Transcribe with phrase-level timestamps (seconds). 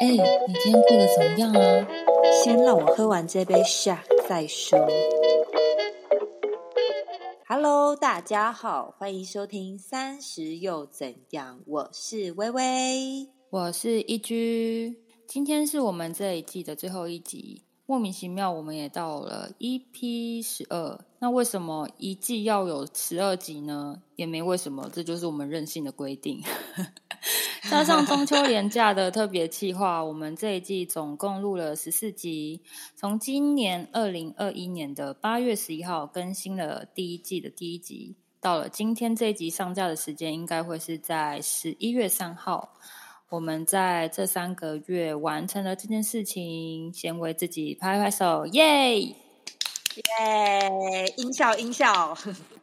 [0.00, 0.16] 哎，你
[0.64, 1.88] 今天过得怎么样啊？
[2.42, 4.78] 先让我喝完这杯 shot 再说。
[7.46, 14.96] Hello，大家好，欢迎收听《三十又怎样》，我是微微，我是一居。
[15.26, 20.98] 今天是我们这一季的最后一集，莫名其妙，我们也到了 EP 十二。
[21.18, 24.00] 那为什么一季要有十二集呢？
[24.16, 26.42] 也没为什么，这就是我们任性的规定。
[27.70, 32.60] 加上中秋连假的特别企划，我们这一季总共录了十四集。
[32.96, 42.74] 从今年二零二一年的八月十一号更新了第一季的第一集，到了今天这一集上架的时间，应该会是在十一月三号。
[43.28, 49.14] 我们在这三个月完成了这件事情，先为自己拍拍手，耶
[49.96, 51.12] 耶！
[51.16, 52.16] 音效音效。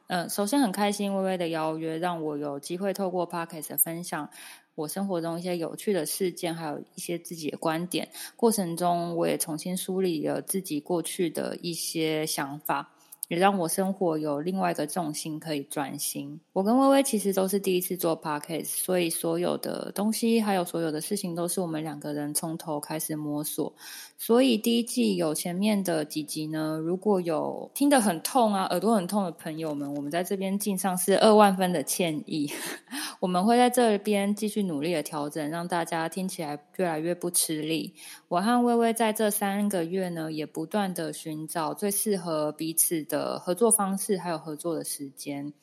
[0.08, 4.30] 嗯，首先很开心微微的邀约，让我有机会透过 podcast 分享。
[4.76, 12.94] 我生活中一些有趣的事件，还有一些自己的观点，过程中我也重新梳理了自己过去的一些想法。
[13.28, 16.40] 也让我生活有另外一个重心可以专心。
[16.54, 23.74] 我跟微微其实都是第一次做 podcast，所以所有的东西还有所有的事情都是我们两个人从头开始摸索。
[24.18, 32.52] 所以第一季有前面的几集呢，如果有听得很痛啊、耳朵很痛的朋友们，我们在这边敬上是二万分的歉意。
[33.20, 37.94] 我们会在这边继续努力的调整，让大家听起来越来越不吃力。
[38.30, 45.54] 我和微微在这三个月呢，也不断的寻找最适合彼此的合作方式，还有合作的时间。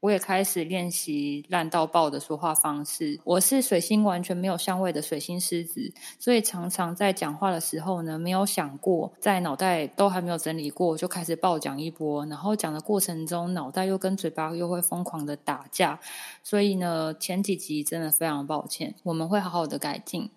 [0.00, 3.18] 我也开始练习烂到爆的说话方式。
[3.24, 12.26] 我是水星完全没有相位的水星狮子，所以常常在讲话的时候呢，没有想过，在脑袋都还没有整理过，就开始爆讲一波。
[12.26, 15.98] 然后讲的过程中，脑袋又跟嘴巴又会疯狂的打架。
[16.42, 20.28] 所以呢，前几集真的非常抱歉，我们会好好的改进。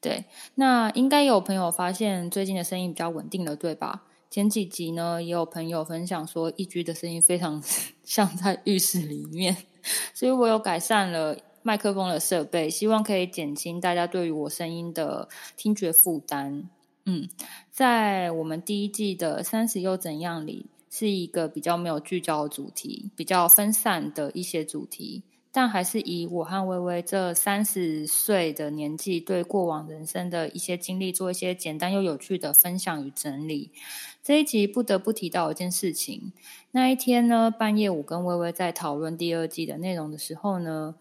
[0.00, 0.24] 对，
[0.56, 4.04] 那应该有朋友发现最近的声音比较稳定了，对吧？
[4.30, 7.62] 前几集呢，也有朋友分享说，一居的声音非常
[8.02, 9.56] 像在浴室里面，
[10.14, 16.68] 所以我有改善了麦克风的设备，希望可以减轻大家对于我声音的听觉负担。
[17.04, 17.28] 嗯，
[17.70, 25.22] 在我们第一季的三十又怎样里，是一个比较没有聚焦的主题，比较分散的一些主题。
[25.54, 33.70] 但还是以我和微微这三十岁的年纪，对过往人生的一些经历，做一些简单又有趣的分享与整理。
[34.22, 36.32] 这一集不得不提到一件事情。
[36.70, 40.94] 那一天呢，半夜我跟微微在讨论第二季的内容的时候呢，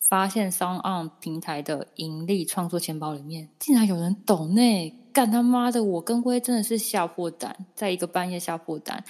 [0.00, 5.84] 发现 s o n On 平台的盈利创作钱包里面，竟然有人抖内干他妈的！
[5.84, 9.04] 我跟微真的是吓破胆，在一个半夜吓破胆。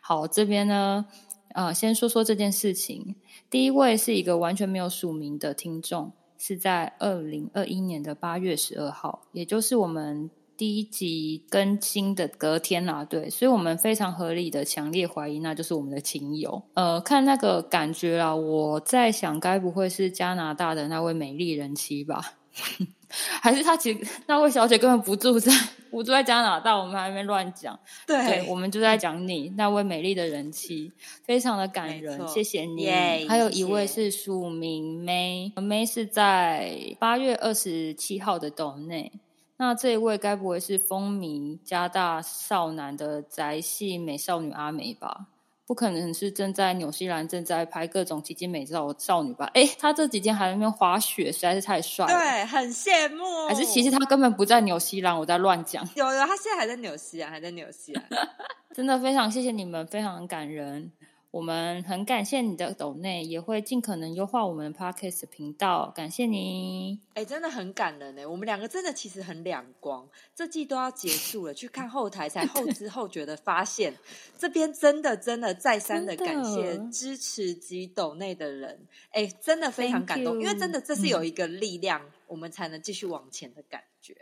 [0.00, 1.06] 好，这边呢。
[1.54, 3.14] 呃，先说说这件事情。
[3.50, 13.04] 第一位是一个完全没有署名的听众，是在二零二一年的八月十二号，也就是我们第一集更新的隔天啦。
[13.04, 16.62] 对，所以我们非常合理的强烈怀疑，那就是我们的亲友。
[16.74, 22.34] 呃，看那个感觉啦，我在想，该不会是加拿大的那位美丽人妻吧？
[23.10, 25.52] 还是他其实 那位小姐根本不住在，
[25.90, 27.78] 不住在加拿大，我们还没乱讲。
[28.06, 30.92] 对，我们就在讲你那位美丽的人妻，
[31.24, 32.88] 非常的感人，谢谢你。
[33.28, 39.12] 还有一位是署名 May，May 是在八月二十七号的岛内。
[39.60, 45.26] 那这一位该不会是风靡加大少男的宅系美少女阿美吧？
[45.68, 49.50] 不可能是正在纽西兰正在拍各种奇迹美照的少女吧？
[49.52, 52.12] 哎，他这几天还在那边滑雪，实在是太帅了。
[52.18, 53.46] 对，很羡慕。
[53.46, 55.86] 还是其实他根本不在纽西兰，我在乱讲。
[55.94, 58.02] 有有，他现在还在纽西兰，还在纽西兰。
[58.72, 60.90] 真的非常谢谢你们，非常感人。
[61.38, 65.92] 我们很感谢你的抖内，也会尽可能优化我们 podcast 频道。
[65.94, 68.28] 感谢你，哎，真的很感人呢。
[68.28, 70.04] 我们两个真的其实很两光，
[70.34, 73.94] 这季都要结束了，去看后台才后知后觉的发现，
[74.36, 78.80] 这边真的真的再三的感谢支持及抖内的人，
[79.12, 84.12] 哎，真的非常感动，因为真的这是有一个力量，我们才能继续往前的感觉。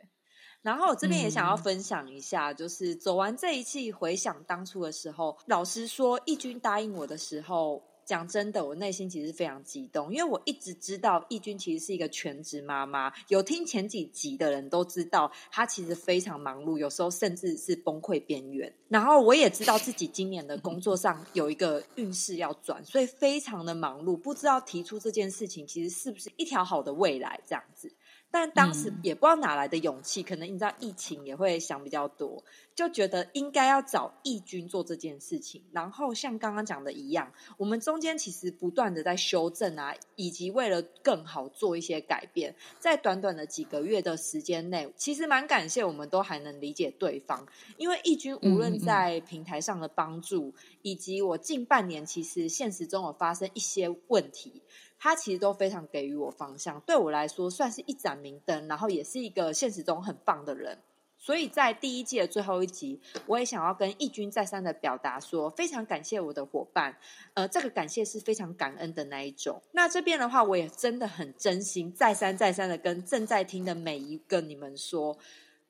[0.67, 18.75] 然后我这边也想要分享一下，就是走完这一季，回想当初的时候，老实说，义军答应我的时候，讲真的，我内心其实非常激动，因为我一直知道义军其实是一个全职妈妈，有听前几集的人都知道，她其实非常忙碌，有时候甚至是崩溃边缘。
[18.89, 27.93] 然后我也知道自己今年的工作上有一个运势要转，所以非常的忙碌，不知道提出这件事情其实是不是一条好的未来这样子。
[28.31, 32.43] 但当时也不知道哪来的勇气，可能你知道疫情也会想比较多，
[32.75, 35.63] 就觉得应该要找义军做这件事情。
[35.73, 47.47] 然后像刚刚讲的一样，我们中间其实不断的在修正啊，以及为了更好做一些改变，在短短的几个月的时间内，其实蛮感谢我们都还能理解对方，
[47.79, 50.53] 因为义军无论在平台上的帮助，
[50.87, 54.63] 以及我近半年其实现实中有发生一些问题。
[54.97, 60.79] 他其实都非常给予我方向，对我来说算是一盏明灯，然后也是一个现实中很棒的人。
[61.19, 66.97] 所以在第一季的最后一集，我也想要跟义军再三的表达说，非常感谢我的伙伴，
[67.35, 69.61] 呃，这个感谢是非常感恩的那一种。
[69.73, 75.19] 那这边的话，我也真的很真心，再三再三的跟正在听的每一个你们说。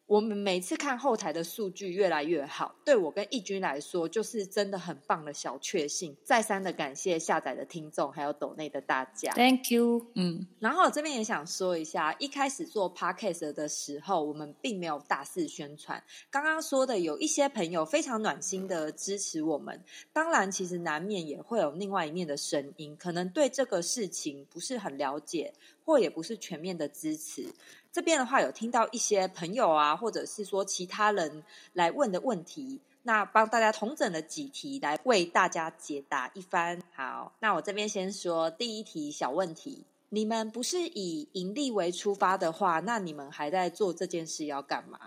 [0.06, 6.16] 我们每次看后台的数据越来越好，对我跟义军来说，就是真的很棒的小确幸。
[6.22, 10.06] 再三的感谢下载的听众，还有抖内的大家，Thank you。
[10.14, 16.00] 嗯，然后我这边也想说一下，一开始做 Podcast 的时候，我们并没有大肆宣传。
[16.30, 19.82] 刚刚说的有一些朋友非常暖心的支持我们，
[20.12, 25.52] 当然其实难免也会有另外一面的声音，可能对这个事情不是很了解，
[25.86, 27.46] 或也不是全面的支持。
[27.92, 36.82] 这边的话有听到一些朋友啊，或者是说其他人来问的问题，那帮大家统整了几题来为大家解答一番。
[36.92, 44.98] 好，那我这边先说第一题小问题：你们不是以盈利为出发的话，那你们还在做这件事要干嘛？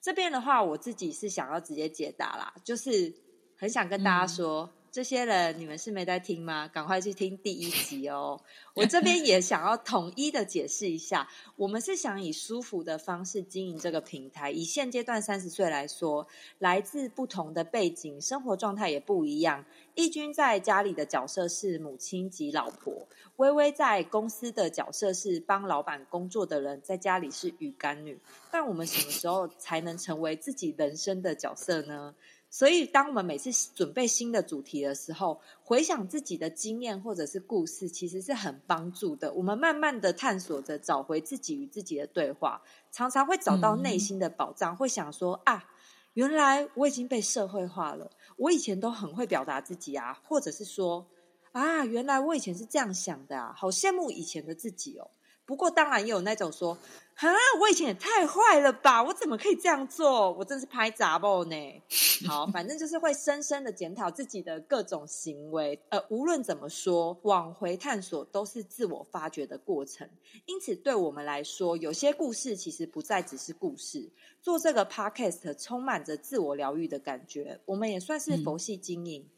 [0.00, 3.12] 这边的话，我自己是想要直接解答啦，就是
[3.56, 4.70] 很想跟大家说。
[4.94, 6.68] 这些人，你们是没在听吗？
[6.68, 8.40] 赶快去听第一集哦！
[8.76, 14.52] 我这边也想要统一的解释一下，我们是想以舒服的方式经营这个平台。
[14.52, 16.24] 以现阶段三十岁来说，
[16.60, 19.64] 来自不同的背景，生活状态也不一样。
[19.96, 28.16] 义军在家里的角色是母亲及老婆，微微在公司的角色是帮老板工作的人，在家里是鱼干女。
[28.52, 32.14] 但我们什么时候才能成为自己人生的角色呢？
[32.56, 39.32] 所以，当我们每次准备新的主题的时候，回想自己的经验或者是故事，其实是很帮助的。
[39.32, 42.62] 我们慢慢的探索着，找回自己与自己的对话，
[42.92, 44.76] 常常会找到内心的宝藏。
[44.76, 45.64] 会想说啊，
[46.12, 48.08] 原来我已经被社会化了。
[48.36, 51.04] 我以前都很会表达自己啊，或者是说
[51.50, 55.10] 啊，原来我以前是这样想的啊，好羡慕以前的自己哦。
[55.46, 56.76] 不过，当然也有那种说。
[57.16, 57.30] 啊！
[57.60, 59.00] 我以前也太坏了吧！
[59.00, 60.32] 我怎么可以这样做？
[60.32, 61.82] 我真是拍杂报呢。
[62.26, 65.80] 好，反正就是会深深的检讨自己的各种行为。
[65.90, 70.10] 呃，无论怎么说，往回探索都是自我发掘的过程。
[70.46, 74.10] 因此，对我们来说，有些故事其实不再只是故事。
[74.42, 77.60] 做这个 podcast 充满着自我疗愈的感觉。
[77.64, 79.28] 我们也算是佛系经营。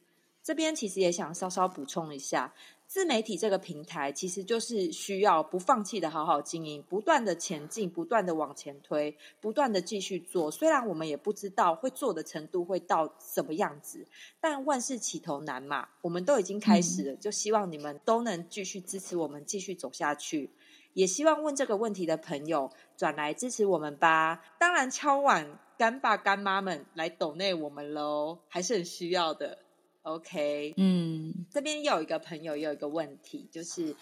[0.42, 2.54] 这边其实也想稍稍补充一下。
[2.88, 10.50] 自媒体这个平台，其实就是需要不放弃的好好经营，不断的前进，不断的往前推，不断的继续做。
[10.50, 14.06] 虽然我们也不知道会做的程度会到什么样子，
[14.40, 20.50] 但万事起头难嘛，我们都已经开始了，就希望你们都能继续支持我们，继续走下去。
[20.94, 24.42] 也希望问这个问题的朋友转来支持我们吧。
[24.58, 29.58] 当然，敲碗干爸干妈们来抖内我们喽，还是很需要的。
[30.06, 33.96] OK，嗯，这边又有一个朋友有一个问题，就是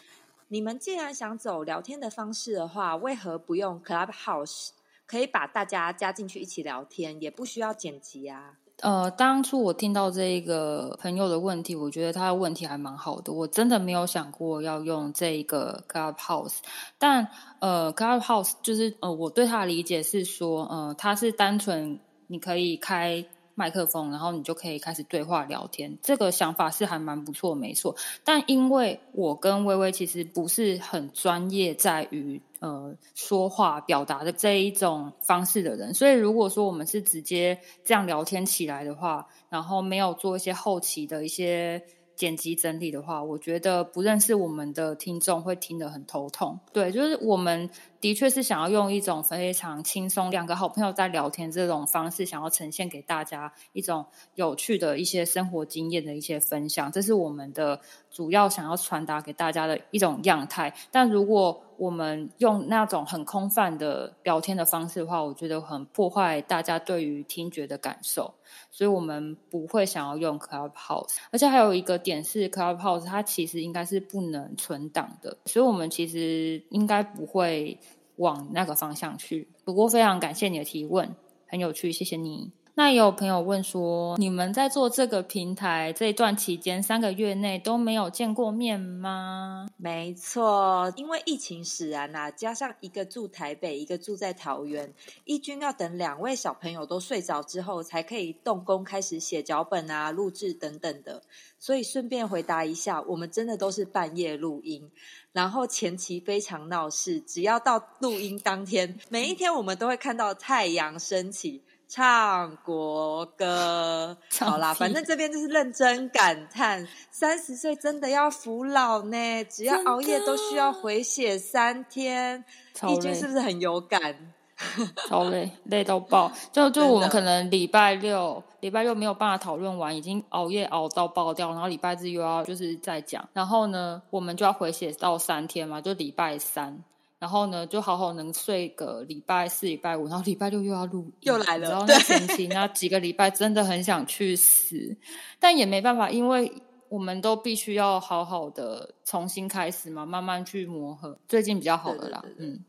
[0.49, 4.69] 你们既然想走聊天的方式的话，为何不用 Clubhouse？
[5.07, 8.59] 可以把大家加进去一起聊天，也不需要剪辑啊。
[8.81, 13.33] 呃，当初我听到这个朋友的问题，我觉得他的问题还蛮好的。
[13.33, 16.57] 我真的没有想过要用这个 Clubhouse，
[16.99, 17.27] 但
[17.61, 23.25] 呃，Clubhouse 就是呃，我对他的理解是说，呃，它是单纯你可以开。
[23.55, 25.97] 麦克风，然后你就可以开始对话聊天。
[26.03, 27.95] 这个想法是还蛮不错，没错。
[28.25, 41.83] 但因为我跟微微其实不是很专业在于呃说话表达的这一种方式的人，所以如果说我们是直接这样聊天起来的话，然后没有做一些后期的一些。
[42.17, 46.61] 剪辑整理的话，我觉得不认识我们的听众会听得很头痛。
[46.73, 47.69] 对，就是我们
[48.05, 57.81] 的确是想要用一种非常轻松，两个好朋友在聊天这种方式，想要呈现给大家一种有趣的一些生活经验的一些分享，这是我们的
[58.11, 60.75] 主要想要传达给大家的一种样态。
[60.91, 68.35] 但如果我们用那种很空泛的聊天的方式的话，我觉得很破坏大家对于听觉的感受。
[68.71, 77.77] 所以我们不会想要用 Clubhouse，而且还有一个点是 Clubhouse 它其实应该是不能存档的，所以我们其实应该不会
[78.17, 79.49] 往那个方向去。
[79.65, 81.15] 不过非常感谢你的提问，
[81.47, 82.53] 很有趣，谢谢你。
[82.77, 89.69] 那也有朋友问说，你们在做这个平台这段期间，三个月内都没有见过面吗？
[89.77, 94.93] 没错，因为疫情使然呐，加上一个住台北，一个住在桃园，
[95.25, 101.23] 义军要等两位小朋友都睡着之后，才可以动工开始写脚本啊、录制等等的。
[101.61, 104.91] 所以顺便回答一下，我们真的都是半夜录音，
[105.35, 111.63] 然后前期非常闹事，只要到录音当天，每一天我们都会看到太阳升起。
[111.87, 122.43] 唱国歌，好啦，反正这边就是认真感叹，三十岁真的要服老呢，只要熬夜都需要回血三天。
[122.89, 124.33] 义军是不是很有感？
[125.09, 126.31] 超累，累到爆。
[126.53, 136.83] 就就我们可能礼拜六，礼拜六没有办法讨论完，已经熬夜熬到爆掉，然后礼拜日又要就是再讲，然后呢，我们就要回血到三天嘛，就礼拜三。
[137.21, 141.71] 然后呢，就好好能睡个礼拜四、礼拜五，然后礼拜六又要录，又来了。
[141.71, 144.95] 然后那前期那几个礼拜真的很想去死，
[145.41, 146.53] 但也没办法，因为
[146.91, 151.17] 我们都必须要好好的重新开始嘛，慢慢去磨合。
[151.27, 152.63] 最近比较好的啦，嗯，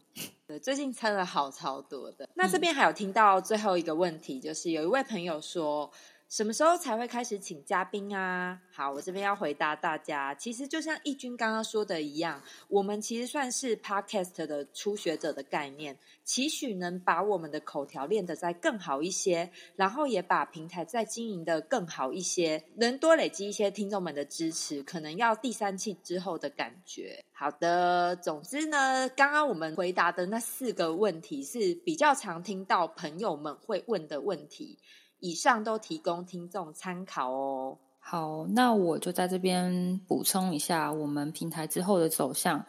[0.48, 2.30] 对，最近撑的好超多的。
[2.36, 5.92] 那这边还有听到最后一个问题，就是有一位朋友说。
[6.36, 8.60] 什么时候才会开始请嘉宾啊？
[8.70, 10.36] 好，我这边要回答大家。
[10.36, 27.24] 其实就像义军刚刚说的一样，我们其实算是 podcast 的初学者的概念，期许能把我们的口条练得再更好一些，然后也把平台再经营的更好一些，能多累积一些听众们的支持，可能要第三期之后的感觉。
[27.32, 34.78] 好的，总之呢，刚刚我们回答的那四个问题是比较常听到朋友们会问的问题。
[35.20, 37.78] 以上都提供听众参考哦。
[38.00, 42.66] 好，那我就在这边补充一下我们平台之后的走向。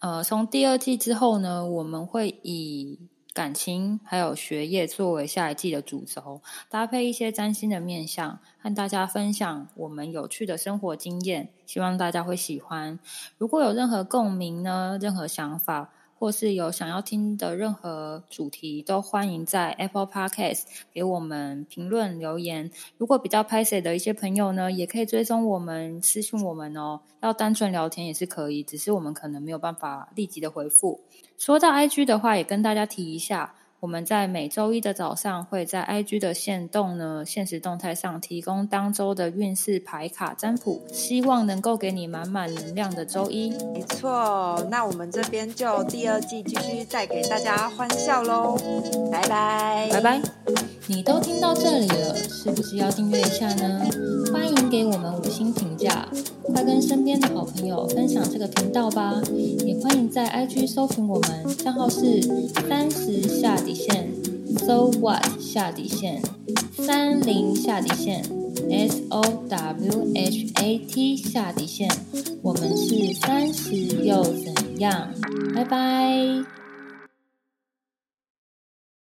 [0.00, 2.98] 呃，从第二季之后呢，我们会以
[3.32, 12.98] 感情还有学业作为下一季的主轴，搭配一些占星的面相，和大家分享我们有趣的生活经验，希望大家会喜欢。
[13.38, 15.90] 如果有任何共鸣呢，任何想法。
[16.22, 20.62] 或是有想要听的任何主题，都欢迎在 Apple Podcast
[20.92, 22.70] 给我们评论留言。
[22.96, 27.00] 如果比较拍 a 的一些朋友呢，也可以追踪我们私信我们哦。
[27.22, 31.00] 要单纯聊天也是可以，只是我们可能没有办法立即的回复。
[31.36, 33.56] 说到 IG 的话，也跟大家提一下。
[33.82, 43.50] 我们在每周一的早上会在 IG 的线动呢，现实动态上提供当周的运势牌卡占卜，希望能够给你满满能量的周一。
[43.74, 48.56] 没错，那我们这边就第二季继续带给大家欢笑喽，
[49.10, 50.22] 拜拜，拜拜。
[50.86, 53.84] 你都听到这里了，是不是要订阅一下呢？
[54.32, 56.08] 欢迎给我们五星评价，
[56.42, 59.20] 快跟身边的好朋友分享这个频道吧。
[59.64, 62.22] 也欢迎在 IG 搜寻我们，账号是
[62.68, 64.10] 三十下底线
[64.58, 66.22] ，So What 下底线
[66.78, 68.24] 三零下底线
[68.70, 71.90] ，S O W H A T 下底线。
[72.42, 75.12] 我们是三十又怎样？
[75.54, 76.61] 拜拜。